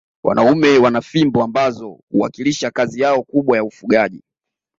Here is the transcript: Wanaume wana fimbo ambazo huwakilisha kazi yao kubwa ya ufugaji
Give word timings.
Wanaume 0.23 0.77
wana 0.77 1.01
fimbo 1.01 1.43
ambazo 1.43 1.99
huwakilisha 2.11 2.71
kazi 2.71 3.01
yao 3.01 3.23
kubwa 3.23 3.57
ya 3.57 3.63
ufugaji 3.63 4.23